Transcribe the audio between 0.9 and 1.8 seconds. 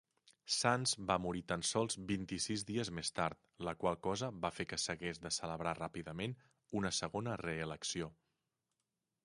va morir tan